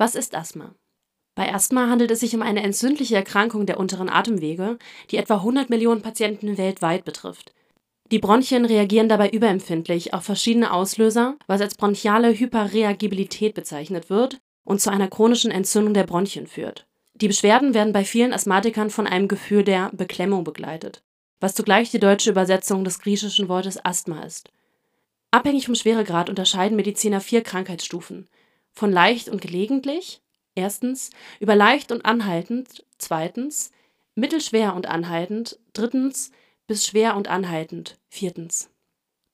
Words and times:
Was 0.00 0.14
ist 0.14 0.34
Asthma? 0.34 0.74
Bei 1.34 1.52
Asthma 1.52 1.90
handelt 1.90 2.10
es 2.10 2.20
sich 2.20 2.34
um 2.34 2.40
eine 2.40 2.62
entzündliche 2.62 3.16
Erkrankung 3.16 3.66
der 3.66 3.78
unteren 3.78 4.08
Atemwege, 4.08 4.78
die 5.10 5.18
etwa 5.18 5.34
100 5.34 5.68
Millionen 5.68 6.00
Patienten 6.00 6.56
weltweit 6.56 7.04
betrifft. 7.04 7.52
Die 8.10 8.18
Bronchien 8.18 8.64
reagieren 8.64 9.10
dabei 9.10 9.28
überempfindlich 9.28 10.14
auf 10.14 10.24
verschiedene 10.24 10.72
Auslöser, 10.72 11.36
was 11.48 11.60
als 11.60 11.74
bronchiale 11.74 12.32
Hyperreagibilität 12.32 13.52
bezeichnet 13.52 14.08
wird 14.08 14.38
und 14.64 14.80
zu 14.80 14.88
einer 14.88 15.08
chronischen 15.08 15.50
Entzündung 15.50 15.92
der 15.92 16.04
Bronchien 16.04 16.46
führt. 16.46 16.86
Die 17.12 17.28
Beschwerden 17.28 17.74
werden 17.74 17.92
bei 17.92 18.06
vielen 18.06 18.32
Asthmatikern 18.32 18.88
von 18.88 19.06
einem 19.06 19.28
Gefühl 19.28 19.64
der 19.64 19.90
Beklemmung 19.92 20.44
begleitet, 20.44 21.02
was 21.40 21.54
zugleich 21.54 21.90
die 21.90 22.00
deutsche 22.00 22.30
Übersetzung 22.30 22.84
des 22.84 23.00
griechischen 23.00 23.50
Wortes 23.50 23.84
Asthma 23.84 24.22
ist. 24.22 24.48
Abhängig 25.30 25.66
vom 25.66 25.74
Schweregrad 25.74 26.30
unterscheiden 26.30 26.76
Mediziner 26.76 27.20
vier 27.20 27.42
Krankheitsstufen. 27.42 28.30
Von 28.72 28.92
leicht 28.92 29.28
und 29.28 29.40
gelegentlich, 29.40 30.20
erstens, 30.54 31.10
über 31.38 31.54
leicht 31.54 31.92
und 31.92 32.04
anhaltend, 32.04 32.84
zweitens, 32.98 33.72
mittelschwer 34.14 34.74
und 34.74 34.86
anhaltend, 34.86 35.58
drittens, 35.72 36.30
bis 36.66 36.86
schwer 36.86 37.16
und 37.16 37.28
anhaltend, 37.28 37.98
viertens. 38.08 38.70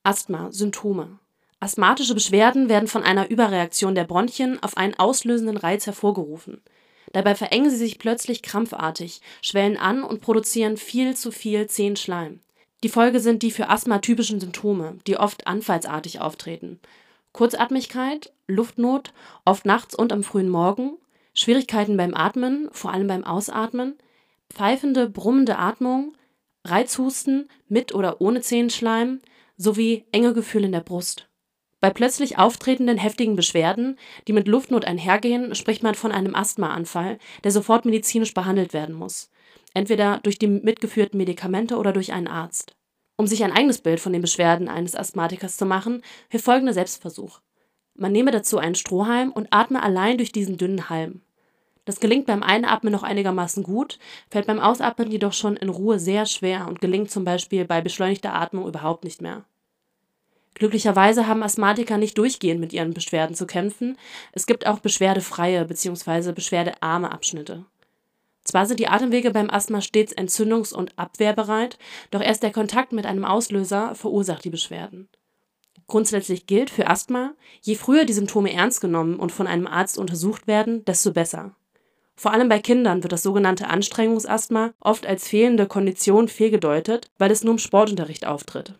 Asthma, 0.03 0.51
Symptome. 0.51 1.19
Asthmatische 1.59 2.13
Beschwerden 2.13 2.69
werden 2.69 2.87
von 2.87 3.03
einer 3.03 3.29
Überreaktion 3.29 3.95
der 3.95 4.03
Bronchien 4.03 4.61
auf 4.61 4.77
einen 4.77 4.93
auslösenden 4.93 5.57
Reiz 5.57 5.85
hervorgerufen. 5.85 6.61
Dabei 7.13 7.35
verengen 7.35 7.69
sie 7.69 7.77
sich 7.77 7.99
plötzlich 7.99 8.43
krampfartig, 8.43 9.21
schwellen 9.41 9.77
an 9.77 10.03
und 10.03 10.21
produzieren 10.21 10.77
viel 10.77 11.15
zu 11.15 11.31
viel 11.31 11.67
zähen 11.67 11.95
Schleim. 11.95 12.41
Die 12.83 12.89
Folge 12.89 13.19
sind 13.19 13.41
die 13.41 13.51
für 13.51 13.69
Asthma 13.69 13.99
typischen 13.99 14.39
Symptome, 14.39 14.99
die 15.07 15.17
oft 15.17 15.47
anfallsartig 15.47 16.21
auftreten. 16.21 16.79
Kurzatmigkeit, 17.37 18.33
Luftnot, 18.47 19.13
oft 19.45 19.63
nachts 19.63 19.93
und 19.93 20.11
am 20.11 20.23
frühen 20.23 20.49
Morgen, 20.49 20.97
Schwierigkeiten 21.35 21.95
beim 21.95 22.15
Atmen, 22.15 22.67
vor 22.71 22.91
allem 22.91 23.05
beim 23.05 23.23
Ausatmen, 23.23 23.95
pfeifende, 24.49 25.07
brummende 25.07 25.59
Atmung, 25.59 26.15
Reizhusten 26.65 27.47
mit 27.67 27.93
oder 27.93 28.21
ohne 28.21 28.41
Zehenschleim 28.41 29.21
sowie 29.55 30.05
enge 30.11 30.33
Gefühle 30.33 30.65
in 30.65 30.71
der 30.71 30.79
Brust. 30.79 31.29
Bei 31.79 31.91
plötzlich 31.91 32.39
auftretenden 32.39 32.97
heftigen 32.97 33.35
Beschwerden, 33.35 33.99
die 34.27 34.33
mit 34.33 34.47
Luftnot 34.47 34.85
einhergehen, 34.85 35.53
spricht 35.53 35.83
man 35.83 35.93
von 35.93 36.11
einem 36.11 36.33
Asthmaanfall, 36.33 37.19
der 37.43 37.51
sofort 37.51 37.85
medizinisch 37.85 38.33
behandelt 38.33 38.73
werden 38.73 38.95
muss, 38.95 39.29
entweder 39.75 40.21
durch 40.23 40.39
die 40.39 40.47
mitgeführten 40.47 41.19
Medikamente 41.19 41.77
oder 41.77 41.93
durch 41.93 42.13
einen 42.13 42.27
Arzt. 42.27 42.76
Um 43.17 43.27
sich 43.27 43.43
ein 43.43 43.51
eigenes 43.51 43.79
Bild 43.79 43.99
von 43.99 44.13
den 44.13 44.21
Beschwerden 44.21 44.69
eines 44.69 44.95
Asthmatikers 44.95 45.57
zu 45.57 45.65
machen, 45.65 46.03
hilft 46.29 46.45
folgender 46.45 46.73
Selbstversuch. 46.73 47.41
Man 47.95 48.11
nehme 48.11 48.29
dazu 48.31 48.59
einen 48.59 48.75
Strohhalm 48.75 49.31
und 49.31 49.47
atme 49.49 49.81
allein 49.81 50.17
durch 50.17 50.31
diesen 50.31 50.57
dünnen 50.57 50.89
Halm. 50.89 51.21
Das 51.83 51.99
gelingt 51.99 52.27
beim 52.27 52.43
Einatmen 52.43 52.93
noch 52.93 53.03
einigermaßen 53.03 53.63
gut, 53.63 53.97
fällt 54.29 54.45
beim 54.45 54.59
Ausatmen 54.59 55.09
jedoch 55.09 55.33
schon 55.33 55.57
in 55.57 55.69
Ruhe 55.69 55.99
sehr 55.99 56.25
schwer 56.25 56.67
und 56.67 56.79
gelingt 56.79 57.09
zum 57.09 57.23
Beispiel 57.23 57.65
bei 57.65 57.81
beschleunigter 57.81 58.35
Atmung 58.35 58.67
überhaupt 58.67 59.03
nicht 59.03 59.21
mehr. 59.21 59.45
Glücklicherweise 60.53 61.27
haben 61.27 61.43
Asthmatiker 61.43 61.97
nicht 61.97 62.17
durchgehend 62.17 62.59
mit 62.59 62.73
ihren 62.73 62.93
Beschwerden 62.93 63.35
zu 63.35 63.47
kämpfen. 63.47 63.97
Es 64.31 64.45
gibt 64.47 64.67
auch 64.67 64.79
beschwerdefreie 64.79 65.65
bzw. 65.65 66.33
beschwerdearme 66.33 67.11
Abschnitte. 67.11 67.65
Zwar 68.47 68.65
sind 68.65 68.79
die 68.79 68.87
Atemwege 68.87 69.31
beim 69.31 69.49
Asthma 69.49 69.81
stets 69.81 70.15
entzündungs- 70.15 70.73
und 70.73 70.97
abwehrbereit, 70.97 71.77
doch 72.11 72.21
erst 72.21 72.43
der 72.43 72.53
Kontakt 72.53 72.93
mit 72.93 73.05
einem 73.05 73.25
Auslöser 73.25 73.93
verursacht 73.93 74.45
die 74.45 74.49
Beschwerden. 74.49 75.09
Grundsätzlich 75.85 76.47
gilt 76.47 76.69
für 76.69 76.87
Asthma, 76.87 77.33
je 77.61 77.75
früher 77.75 78.05
die 78.05 78.13
Symptome 78.13 78.53
ernst 78.53 78.79
genommen 78.79 79.19
und 79.19 79.33
von 79.33 79.47
einem 79.47 79.67
Arzt 79.67 79.97
untersucht 79.97 80.47
werden, 80.47 80.85
desto 80.85 81.11
besser. 81.11 81.55
Vor 82.15 82.31
allem 82.31 82.47
bei 82.47 82.59
Kindern 82.59 83.03
wird 83.03 83.11
das 83.11 83.21
sogenannte 83.21 83.67
Anstrengungsasthma 83.67 84.71
oft 84.79 85.05
als 85.05 85.27
fehlende 85.27 85.67
Kondition 85.67 86.29
fehlgedeutet, 86.29 87.11
weil 87.17 87.31
es 87.31 87.43
nur 87.43 87.53
im 87.53 87.59
Sportunterricht 87.59 88.25
auftritt. 88.25 88.75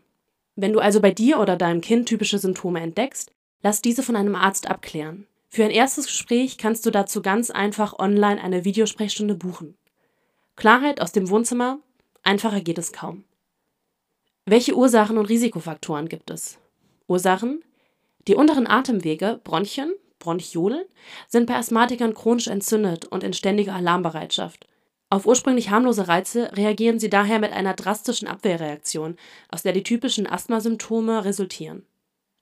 Wenn 0.56 0.72
du 0.72 0.80
also 0.80 1.02
bei 1.02 1.12
dir 1.12 1.40
oder 1.40 1.58
deinem 1.58 1.82
Kind 1.82 2.08
typische 2.08 2.40
Symptome 2.40 2.80
entdeckst, 2.80 3.34
lass 3.64 3.82
diese 3.82 4.02
von 4.02 4.16
einem 4.16 4.36
Arzt 4.36 4.70
abklären. 4.70 5.28
Für 5.50 5.64
ein 5.64 5.72
erstes 5.72 6.08
Gespräch 6.08 6.58
kannst 6.58 6.86
du 6.86 6.92
dazu 6.92 7.22
ganz 7.22 7.50
einfach 7.50 7.98
online 8.00 8.42
eine 8.42 8.66
Videosprechstunde 8.66 9.36
buchen. 9.36 9.78
Klarheit 10.56 11.02
aus 11.02 11.12
dem 11.12 11.30
Wohnzimmer, 11.30 11.80
einfacher 12.24 12.62
geht 12.62 12.78
es 12.78 12.92
kaum. 12.92 13.24
Welche 14.46 14.76
Ursachen 14.76 15.18
und 15.18 15.30
Risikofaktoren 15.30 16.10
gibt 16.10 16.30
es? 16.30 16.60
Ursachen: 17.08 17.64
Die 18.28 18.36
unteren 18.36 18.68
Atemwege, 18.68 19.40
Bronchien, 19.44 19.94
Bronchiolen, 20.20 20.86
sind 21.28 21.48
bei 21.48 21.56
Asthmatikern 21.56 22.14
chronisch 22.14 22.48
entzündet 22.48 23.06
und 23.06 23.24
in 23.24 23.34
ständiger 23.34 23.76
Alarmbereitschaft. 23.76 24.68
Auf 25.10 25.26
ursprünglich 25.26 25.70
harmlose 25.70 26.08
Reize 26.10 26.52
reagieren 26.54 27.00
sie 27.00 27.10
daher 27.10 27.40
mit 27.40 27.54
einer 27.54 27.74
drastischen 27.74 28.28
Abwehrreaktion, 28.28 29.16
aus 29.50 29.64
der 29.64 29.72
die 29.72 29.84
typischen 29.84 30.28
Asthmasymptome 30.28 31.24
resultieren. 31.24 31.86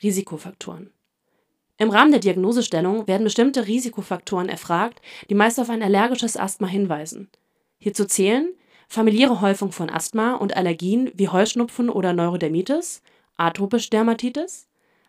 Risikofaktoren 0.01 0.94
Im 1.77 1.89
Rahmen 1.89 2.11
der 2.11 2.21
Diagnosestellung 2.21 3.07
werden 3.07 3.25
bestimmte 3.25 3.67
Risikofaktoren 3.67 4.47
erfragt, 4.47 5.01
die 5.29 5.35
meist 5.35 5.59
auf 5.59 5.69
ein 5.69 5.83
allergisches 5.83 6.37
Asthma 6.37 6.67
hinweisen. 6.67 7.29
Hierzu 7.77 8.05
zählen 8.05 8.53
familiäre 8.87 9.41
Häufung 9.41 9.71
von 9.71 9.89
Asthma 9.89 10.35
und 10.35 10.55
Allergien 10.55 11.11
wie 11.15 11.29
Heuschnupfen 11.29 11.89
oder 11.89 12.13
Neurodermitis, 12.13 13.01
atopische 13.35 13.89
Dermatitis, 13.89 14.67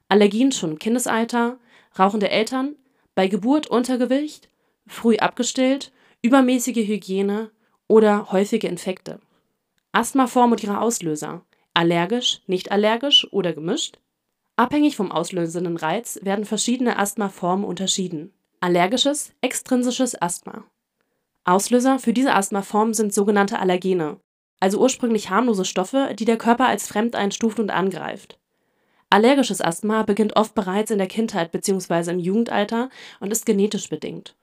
Allergien 0.09 0.53
schon 0.53 0.73
im 0.73 0.79
Kindesalter, 0.79 1.59
rauchende 1.99 2.31
Eltern, 2.31 2.77
bei 3.15 3.29
Geburt 3.29 3.67
Untergewicht, 3.67 4.49
früh 4.87 5.17
abgestillt, 5.17 5.93
übermäßige 6.23 6.87
Hygiene 6.87 7.51
oder 7.89 8.33
häufige 8.33 8.69
Infekte. 8.69 9.21
Asthmaform 9.93 10.53
und 10.53 10.63
ihre 10.63 10.81
Auslöser: 10.81 11.43
allergisch, 11.75 12.43
nicht 12.47 12.71
allergisch 12.73 13.27
oder 13.33 13.53
gemischt. 13.53 13.99
Abhängig 14.57 14.97
vom 14.97 15.13
auslösenden 15.13 15.77
Reiz 15.77 16.19
werden 16.23 16.47
verschiedene 16.47 16.99
Asthmaformen 16.99 17.65
unterschieden. 17.65 18.33
Allergisches, 18.61 19.33
extrinsisches 19.43 20.21
Asthma. 20.21 20.65
Auslöser 21.45 21.99
für 21.99 22.15
diese 22.15 22.35
Asthmaform 22.35 22.95
sind 22.95 23.13
sogenannte 23.13 23.59
Allergene, 23.59 24.17
also 24.59 24.81
ursprünglich 24.81 25.29
harmlose 25.29 25.67
Stoffe, 25.67 26.15
die 26.19 26.25
der 26.25 26.39
Körper 26.39 26.67
als 26.67 26.89
fremd 26.89 27.15
einstuft 27.15 27.61
und 27.61 27.71
angreift. 27.71 28.39
Allergisches 29.11 29.61
Asthma 29.61 30.03
beginnt 30.03 30.37
oft 30.37 30.55
bereits 30.55 30.91
in 30.91 30.99
der 30.99 31.07
Kindheit 31.07 31.53
bzw. 31.53 32.11
im 32.11 32.19
Jugendalter 32.19 32.89
und 33.21 33.31
ist 33.31 33.47
genetisch 33.47 33.89
bedingt. 33.89 34.35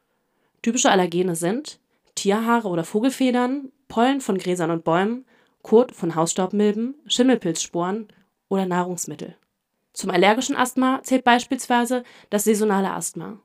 Typische 0.61 0.91
Allergene 0.91 1.35
sind 1.35 1.79
Tierhaare 2.15 2.69
oder 2.69 2.83
Vogelfedern, 2.83 3.71
Pollen 3.87 4.21
von 4.21 4.37
Gräsern 4.37 4.71
und 4.71 4.83
Bäumen, 4.83 5.25
Kot 5.63 5.91
von 5.91 6.15
Hausstaubmilben, 6.15 6.95
Schimmelpilzsporen 7.07 8.07
oder 8.47 8.65
Nahrungsmittel. 8.65 9.35
Zum 9.93 10.09
allergischen 10.09 10.55
Asthma 10.55 11.01
zählt 11.03 11.23
beispielsweise 11.23 12.03
das 12.29 12.43
saisonale 12.43 12.91
Asthma. 12.91 13.39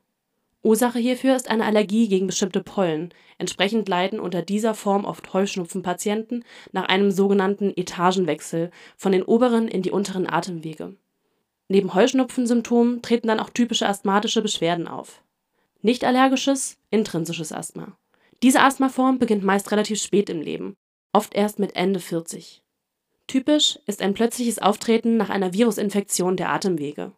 Ursache 0.61 0.99
hierfür 0.99 1.35
ist 1.35 1.49
eine 1.49 1.63
Allergie 1.63 2.09
gegen 2.09 2.27
bestimmte 2.27 2.61
Pollen, 2.61 3.13
entsprechend 3.37 3.87
leiden 3.87 4.19
unter 4.19 4.41
dieser 4.41 4.73
Form 4.73 5.05
oft 5.05 5.33
Heuschnupfenpatienten 5.33 6.43
nach 6.73 6.89
einem 6.89 7.11
sogenannten 7.11 7.71
Etagenwechsel 7.75 8.71
von 8.97 9.13
den 9.13 9.23
oberen 9.23 9.69
in 9.69 9.83
die 9.83 9.91
unteren 9.91 10.29
Atemwege. 10.29 10.95
Neben 11.69 11.93
Heuschnupfensymptomen 11.93 13.01
treten 13.01 13.27
dann 13.27 13.39
auch 13.39 13.51
typische 13.51 13.87
asthmatische 13.87 14.41
Beschwerden 14.41 14.87
auf. 14.87 15.23
Nicht-allergisches, 15.81 16.77
intrinsisches 16.89 17.53
Asthma. 17.53 17.97
Diese 18.43 18.61
Asthmaform 18.61 19.19
beginnt 19.19 19.43
meist 19.43 19.71
relativ 19.71 20.01
spät 20.01 20.29
im 20.29 20.41
Leben, 20.41 20.75
oft 21.13 21.35
erst 21.35 21.59
mit 21.59 21.75
Ende 21.75 21.99
40. 21.99 22.63
Typisch 23.29 23.77
ist 23.85 24.01
ein 24.01 24.15
plötzliches 24.15 24.57
Auftreten 24.57 25.15
nach 25.15 25.29
einer 25.29 25.53
Virusinfektion 25.53 26.35
der 26.35 26.49
Atemwege. 26.49 27.11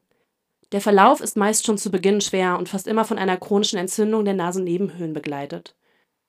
Der 0.73 0.81
Verlauf 0.81 1.21
ist 1.21 1.37
meist 1.37 1.65
schon 1.65 1.77
zu 1.77 1.89
Beginn 1.89 2.19
schwer 2.19 2.57
und 2.57 2.67
fast 2.67 2.85
immer 2.85 3.05
von 3.05 3.17
einer 3.17 3.37
chronischen 3.37 3.79
Entzündung 3.79 4.25
der 4.25 4.33
Nasennebenhöhlen 4.33 5.13
begleitet. 5.13 5.73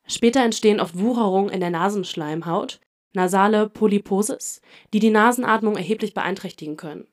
Später 0.06 0.44
entstehen 0.44 0.79
oft 0.79 0.96
Wucherungen 0.96 1.52
in 1.52 1.58
der 1.58 1.70
Nasenschleimhaut, 1.70 2.79
nasale 3.12 3.69
Polyposis, 3.69 4.61
die 4.93 5.00
die 5.00 5.11
Nasenatmung 5.11 5.75
erheblich 5.75 6.14
beeinträchtigen 6.14 6.76
können. 6.76 7.08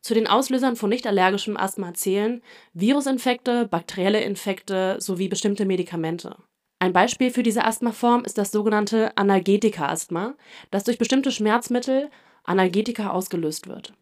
Zu 0.00 0.14
den 0.14 0.26
Auslösern 0.26 0.76
von 0.76 0.88
nicht-allergischem 0.88 1.58
Asthma 1.58 1.92
zählen 1.92 2.40
Virusinfekte, 2.72 3.68
bakterielle 3.68 4.22
Infekte 4.22 4.96
sowie 5.00 5.28
bestimmte 5.28 5.66
Medikamente. 5.66 6.34
Ein 6.78 6.92
Beispiel 6.92 7.30
für 7.30 7.42
diese 7.42 7.64
Asthmaform 7.64 8.24
ist 8.24 8.38
das 8.38 8.52
sogenannte 8.52 9.16
Analgetika-Asthma, 9.16 10.34
das 10.70 10.84
durch 10.84 10.98
bestimmte 10.98 11.30
Schmerzmittel 11.30 12.10
(Analgetika) 12.44 13.10
ausgelöst 13.10 13.66
wird. 13.66 13.94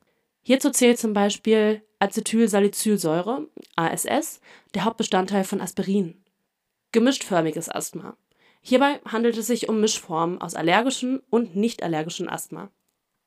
Hierzu 0.43 0.71
zählt 0.71 0.99
zum 0.99 1.13
Beispiel 1.13 1.83
Acetylsalicylsäure 2.01 3.49
(ASS), 3.77 4.41
der 4.75 4.85
Hauptbestandteil 4.85 5.45
von 5.45 5.61
Aspirin. 5.61 6.23
Gemischtförmiges 6.93 7.69
Asthma. 7.69 8.17
Hierbei 8.61 9.01
handelt 9.07 9.37
es 9.37 9.47
sich 9.47 9.69
um 9.69 9.81
Mischformen 9.81 10.41
aus 10.41 10.55
allergischem 10.55 11.23
und 11.31 11.57
nicht-allergischem 11.57 12.29
Asthma 12.29 12.71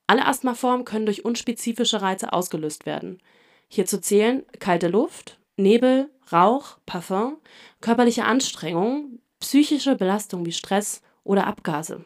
alle 0.08 0.26
Asthmaformen 0.26 0.86
können 0.86 1.06
durch 1.06 1.26
unspezifische 1.26 2.02
Reize 2.02 2.32
ausgelöst 2.34 2.86
werden. 2.86 3.22
Hierzu 3.68 4.00
zählen 4.00 4.46
kalte 4.60 4.88
Luft 4.88 5.38
Nebel, 5.58 6.10
Rauch, 6.32 6.78
Parfum, 6.86 7.38
körperliche 7.82 8.24
Anstrengung, 8.26 9.20
psychische 9.40 9.96
Belastung 9.96 10.46
wie 10.46 10.52
Stress 10.52 11.02
oder 11.24 11.48
Abgase. 11.48 12.06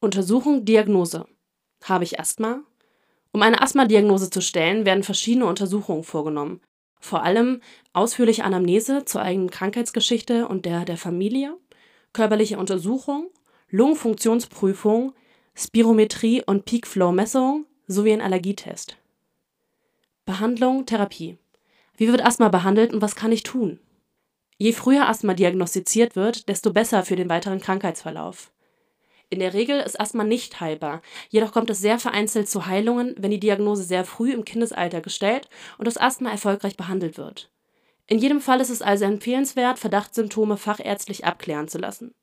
Untersuchung, 0.00 0.64
Diagnose. 0.64 1.26
Habe 1.82 2.04
ich 2.04 2.20
Asthma? 2.20 2.60
Um 3.32 3.42
eine 3.42 3.60
Asthma-Diagnose 3.60 4.30
zu 4.30 4.40
stellen, 4.40 4.86
werden 4.86 5.02
verschiedene 5.02 5.46
Untersuchungen 5.46 6.04
vorgenommen. 6.04 6.60
Vor 7.00 7.22
allem 7.22 7.60
ausführliche 7.92 8.44
Anamnese 8.44 9.04
zur 9.04 9.22
eigenen 9.22 9.50
Krankheitsgeschichte 9.50 10.48
und 10.48 10.64
der 10.64 10.84
der 10.84 10.96
Familie, 10.96 11.56
körperliche 12.12 12.58
Untersuchung, 12.58 13.30
Lungenfunktionsprüfung, 13.70 15.14
Spirometrie 15.54 16.42
und 16.44 16.64
Peak-Flow-Messung 16.64 17.66
sowie 17.86 18.12
ein 18.12 18.22
Allergietest. 18.22 18.96
Behandlung, 20.24 20.86
Therapie. 20.86 21.38
Wie 21.96 22.08
wird 22.08 22.24
Asthma 22.24 22.48
behandelt 22.48 22.92
und 22.94 23.02
was 23.02 23.14
kann 23.14 23.32
ich 23.32 23.42
tun? 23.42 23.78
Je 24.56 24.72
früher 24.72 25.08
Asthma 25.08 25.34
diagnostiziert 25.34 26.14
wird, 26.14 26.48
desto 26.48 26.72
besser 26.72 27.04
für 27.04 27.16
den 27.16 27.28
weiteren 27.28 27.60
Krankheitsverlauf. 27.60 28.52
In 29.30 29.40
der 29.40 29.52
Regel 29.52 29.80
ist 29.80 29.98
Asthma 29.98 30.22
nicht 30.22 30.60
heilbar, 30.60 31.02
jedoch 31.28 31.50
kommt 31.50 31.70
es 31.70 31.80
sehr 31.80 31.98
vereinzelt 31.98 32.48
zu 32.48 32.66
Heilungen, 32.66 33.14
wenn 33.18 33.32
die 33.32 33.40
Diagnose 33.40 33.82
sehr 33.82 34.04
früh 34.04 34.32
im 34.32 34.44
Kindesalter 34.44 35.00
gestellt 35.00 35.48
und 35.78 35.86
das 35.86 35.96
Asthma 35.96 36.30
erfolgreich 36.30 36.76
behandelt 36.76 37.18
wird. 37.18 37.50
In 38.06 38.18
jedem 38.18 38.40
Fall 38.40 38.60
ist 38.60 38.70
es 38.70 38.82
also 38.82 39.06
empfehlenswert, 39.06 39.78
Verdachtssymptome 39.78 40.56
fachärztlich 40.56 41.24
abklären 41.24 41.68
zu 41.68 41.78
lassen. 41.78 42.14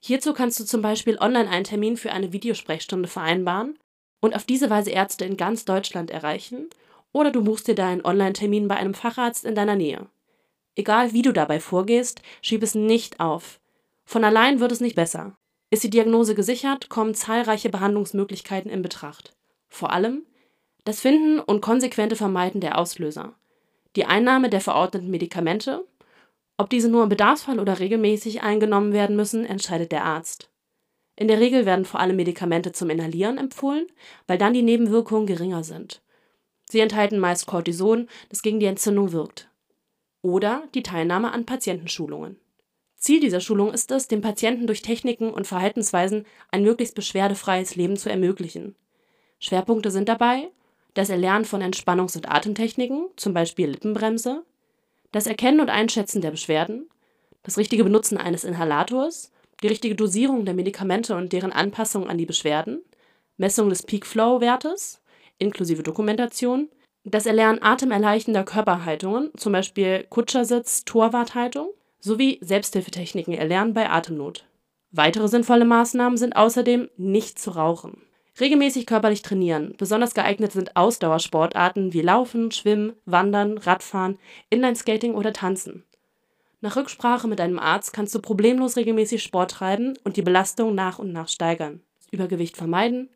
Hierzu 0.00 0.32
kannst 0.32 0.58
du 0.58 0.64
zum 0.64 0.82
Beispiel 0.82 1.18
online 1.18 1.48
einen 1.48 1.64
Termin 1.64 1.96
für 1.96 2.10
eine 2.10 2.32
Videosprechstunde 2.32 3.08
vereinbaren 3.08 3.78
und 4.20 4.34
auf 4.34 4.44
diese 4.44 4.68
Weise 4.68 4.90
Ärzte 4.90 5.24
in 5.24 5.36
ganz 5.36 5.64
Deutschland 5.64 6.10
erreichen, 6.10 6.70
oder 7.12 7.30
du 7.30 7.44
buchst 7.44 7.68
dir 7.68 7.74
deinen 7.74 8.04
Online-Termin 8.04 8.68
bei 8.68 8.76
einem 8.76 8.94
Facharzt 8.94 9.44
in 9.44 9.54
deiner 9.54 9.76
Nähe. 9.76 10.08
Egal 10.74 11.12
wie 11.12 11.22
du 11.22 11.32
dabei 11.32 11.60
vorgehst, 11.60 12.22
schieb 12.40 12.62
es 12.62 12.74
nicht 12.74 13.20
auf. 13.20 13.60
Von 14.04 14.24
allein 14.24 14.60
wird 14.60 14.72
es 14.72 14.80
nicht 14.80 14.96
besser. 14.96 15.36
Ist 15.70 15.84
die 15.84 15.90
Diagnose 15.90 16.34
gesichert, 16.34 16.88
kommen 16.88 17.14
zahlreiche 17.14 17.68
Behandlungsmöglichkeiten 17.68 18.70
in 18.70 18.82
Betracht. 18.82 19.34
Vor 19.68 19.92
allem 19.92 20.22
das 20.84 21.00
Finden 21.00 21.38
und 21.38 21.60
konsequente 21.60 22.16
Vermeiden 22.16 22.60
der 22.60 22.78
Auslöser, 22.78 23.34
die 23.94 24.04
Einnahme 24.04 24.50
der 24.50 24.60
verordneten 24.60 25.10
Medikamente, 25.10 25.84
ob 26.56 26.70
diese 26.70 26.88
nur 26.88 27.04
im 27.04 27.08
Bedarfsfall 27.08 27.60
oder 27.60 27.78
regelmäßig 27.78 28.42
eingenommen 28.42 28.92
werden 28.92 29.14
müssen, 29.14 29.44
entscheidet 29.44 29.92
der 29.92 30.04
Arzt. 30.04 30.50
In 31.16 31.28
der 31.28 31.38
Regel 31.38 31.66
werden 31.66 31.84
vor 31.84 32.00
allem 32.00 32.16
Medikamente 32.16 32.72
zum 32.72 32.90
Inhalieren 32.90 33.38
empfohlen, 33.38 33.86
weil 34.26 34.38
dann 34.38 34.54
die 34.54 34.62
Nebenwirkungen 34.62 35.26
geringer 35.26 35.62
sind. 35.62 36.02
Sie 36.68 36.80
enthalten 36.80 37.18
meist 37.18 37.46
Cortison, 37.46 38.08
das 38.30 38.42
gegen 38.42 38.58
die 38.58 38.66
Entzündung 38.66 39.12
wirkt 39.12 39.51
oder 40.22 40.62
die 40.74 40.82
Teilnahme 40.82 41.32
an 41.32 41.44
Patientenschulungen. 41.44 42.36
Ziel 42.96 43.20
dieser 43.20 43.40
Schulung 43.40 43.72
ist 43.72 43.90
es, 43.90 44.06
dem 44.06 44.20
Patienten 44.20 44.66
durch 44.66 44.80
Techniken 44.80 45.30
und 45.32 45.46
Verhaltensweisen 45.46 46.24
ein 46.50 46.62
möglichst 46.62 46.94
beschwerdefreies 46.94 47.74
Leben 47.74 47.96
zu 47.96 48.08
ermöglichen. 48.08 48.76
Schwerpunkte 49.40 49.90
sind 49.90 50.08
dabei 50.08 50.50
das 50.94 51.10
Erlernen 51.10 51.44
von 51.44 51.62
Entspannungs- 51.62 52.16
und 52.16 52.30
Atemtechniken, 52.30 53.06
zum 53.16 53.34
Beispiel 53.34 53.70
Lippenbremse, 53.70 54.44
das 55.10 55.26
Erkennen 55.26 55.60
und 55.60 55.70
Einschätzen 55.70 56.20
der 56.20 56.30
Beschwerden, 56.30 56.88
das 57.42 57.58
richtige 57.58 57.82
Benutzen 57.82 58.18
eines 58.18 58.44
Inhalators, 58.44 59.32
die 59.62 59.68
richtige 59.68 59.96
Dosierung 59.96 60.44
der 60.44 60.54
Medikamente 60.54 61.16
und 61.16 61.32
deren 61.32 61.52
Anpassung 61.52 62.08
an 62.08 62.18
die 62.18 62.26
Beschwerden, 62.26 62.82
Messung 63.36 63.68
des 63.68 63.82
Peak 63.82 64.06
Flow 64.06 64.40
Wertes 64.40 65.02
inklusive 65.38 65.82
Dokumentation 65.82 66.68
das 67.04 67.26
Erlernen 67.26 67.62
atemerleichternder 67.62 68.44
Körperhaltungen, 68.44 69.30
zum 69.36 69.52
Beispiel 69.52 70.06
Kutschersitz, 70.08 70.84
Torwarthaltung, 70.84 71.68
sowie 72.00 72.38
Selbsthilfetechniken 72.40 73.34
erlernen 73.34 73.74
bei 73.74 73.90
Atemnot. 73.90 74.44
Weitere 74.90 75.28
sinnvolle 75.28 75.64
Maßnahmen 75.64 76.16
sind 76.16 76.36
außerdem, 76.36 76.90
nicht 76.96 77.38
zu 77.38 77.50
rauchen. 77.52 78.02
Regelmäßig 78.40 78.86
körperlich 78.86 79.22
trainieren. 79.22 79.74
Besonders 79.76 80.14
geeignet 80.14 80.52
sind 80.52 80.76
Ausdauersportarten 80.76 81.92
wie 81.92 82.00
Laufen, 82.00 82.50
Schwimmen, 82.50 82.94
Wandern, 83.04 83.58
Radfahren, 83.58 84.18
Inlineskating 84.50 85.14
oder 85.14 85.32
Tanzen. 85.32 85.84
Nach 86.60 86.76
Rücksprache 86.76 87.26
mit 87.26 87.40
einem 87.40 87.58
Arzt 87.58 87.92
kannst 87.92 88.14
du 88.14 88.20
problemlos 88.20 88.76
regelmäßig 88.76 89.22
Sport 89.22 89.50
treiben 89.50 89.98
und 90.04 90.16
die 90.16 90.22
Belastung 90.22 90.74
nach 90.74 90.98
und 90.98 91.12
nach 91.12 91.28
steigern. 91.28 91.80
Übergewicht 92.10 92.56
vermeiden, 92.56 93.10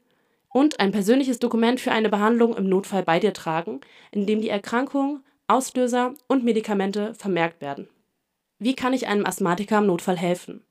und 0.56 0.80
ein 0.80 0.90
persönliches 0.90 1.38
Dokument 1.38 1.80
für 1.80 1.92
eine 1.92 2.08
Behandlung 2.08 2.56
im 2.56 2.66
Notfall 2.66 3.02
bei 3.02 3.20
dir 3.20 3.34
tragen, 3.34 3.82
in 4.10 4.24
dem 4.24 4.40
die 4.40 4.48
Erkrankung, 4.48 5.20
Auslöser 5.48 6.14
und 6.28 6.44
Medikamente 6.44 7.12
vermerkt 7.12 7.60
werden. 7.60 7.90
Wie 8.58 8.74
kann 8.74 8.94
ich 8.94 9.06
einem 9.06 9.26
Asthmatiker 9.26 9.80
im 9.80 9.86
Notfall 9.86 10.16
helfen? 10.16 10.64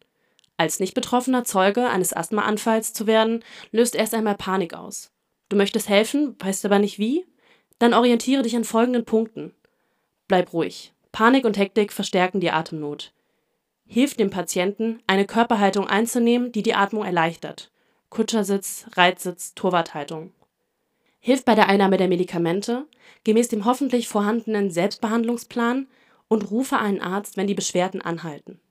Als 0.57 0.79
nicht 0.79 0.95
betroffener 0.95 1.43
Zeuge 1.43 1.87
eines 1.87 2.17
Asthmaanfalls 2.17 2.93
zu 2.93 3.05
werden, 3.05 3.43
löst 3.69 3.93
erst 3.93 4.15
einmal 4.15 4.33
Panik 4.33 4.73
aus. 4.73 5.11
Du 5.49 5.55
möchtest 5.55 5.87
helfen, 5.87 6.35
weißt 6.39 6.65
aber 6.65 6.79
nicht 6.79 6.97
wie? 6.97 7.27
Dann 7.77 7.93
orientiere 7.93 8.41
dich 8.41 8.55
an 8.55 8.63
folgenden 8.63 9.05
Punkten. 9.05 9.53
Bleib 10.27 10.51
ruhig. 10.51 10.95
Panik 11.11 11.45
und 11.45 11.59
Hektik 11.59 11.93
verstärken 11.93 12.39
die 12.39 12.49
Atemnot. 12.49 13.13
Hilf 13.85 14.15
dem 14.15 14.31
Patienten, 14.31 15.03
eine 15.05 15.27
Körperhaltung 15.27 15.85
einzunehmen, 15.85 16.51
die 16.51 16.63
die 16.63 16.73
Atmung 16.73 17.05
erleichtert. 17.05 17.71
Kutschersitz, 18.15 18.85
Reitsitz, 18.93 19.55
Torwarthaltung. 19.55 20.31
Hilft 21.19 21.43
bei 21.43 21.53
der 21.53 21.67
Einnahme 21.67 21.97
der 21.97 22.07
Medikamente 22.07 22.87
gemäß 23.25 23.49
dem 23.49 23.65
hoffentlich 23.65 24.07
vorhandenen 24.07 24.71
Selbstbehandlungsplan 24.71 25.87
und 26.29 26.49
rufe 26.49 26.77
einen 26.77 27.01
Arzt, 27.01 27.35
wenn 27.35 27.47
die 27.47 27.55
Beschwerden 27.55 28.01
anhalten. 28.01 28.61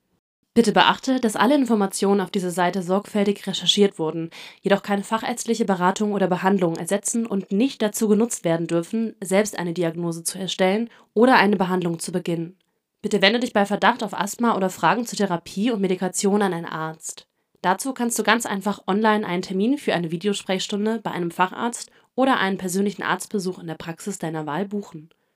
Bitte 0.54 0.72
beachte, 0.72 1.20
dass 1.20 1.36
alle 1.36 1.56
Informationen 1.56 2.22
auf 2.22 2.30
dieser 2.30 2.52
Seite 2.52 2.82
sorgfältig 2.82 3.46
recherchiert 3.46 3.98
wurden, 3.98 4.30
jedoch 4.62 4.82
keine 4.82 5.04
fachärztliche 5.04 5.66
Beratung 5.66 6.12
oder 6.12 6.26
Behandlung 6.26 6.76
ersetzen 6.76 7.26
und 7.26 7.52
nicht 7.52 7.82
dazu 7.82 8.08
genutzt 8.08 8.44
werden 8.44 8.66
dürfen, 8.66 9.14
selbst 9.22 9.58
eine 9.58 9.74
Diagnose 9.74 10.24
zu 10.24 10.38
erstellen 10.38 10.88
oder 11.12 11.36
eine 11.36 11.56
Behandlung 11.56 11.98
zu 11.98 12.12
beginnen. 12.12 12.56
Bitte 13.02 13.20
wende 13.20 13.40
dich 13.40 13.52
bei 13.52 13.66
Verdacht 13.66 14.02
auf 14.02 14.18
Asthma 14.18 14.56
oder 14.56 14.70
Fragen 14.70 15.04
zur 15.04 15.18
Therapie 15.18 15.70
und 15.70 15.82
Medikation 15.82 16.40
an 16.40 16.54
einen 16.54 16.64
Arzt. 16.64 17.28
Dazu 17.64 17.94
kannst 17.94 18.18
du 18.18 18.24
ganz 18.24 18.44
einfach 18.44 18.82
online 18.86 19.26
einen 19.26 19.40
Termin 19.40 19.78
für 19.78 19.94
eine 19.94 20.10
Videosprechstunde 20.10 21.00
bei 21.02 21.12
einem 21.12 21.30
Facharzt 21.30 21.90
oder 22.14 22.38
einen 22.38 22.58
persönlichen 22.58 23.02
Arztbesuch 23.02 23.58
in 23.58 23.66
der 23.66 23.74
Praxis 23.74 24.18
deiner 24.18 24.44
Wahl 24.44 24.66
buchen 24.66 25.08